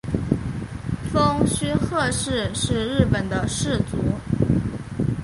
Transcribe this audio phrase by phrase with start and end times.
[1.13, 3.99] 蜂须贺氏是日本的氏族。